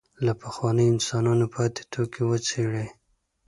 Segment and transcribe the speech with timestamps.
[0.25, 2.87] له پخوانیو انسانانو پاتې توکي وڅېړي.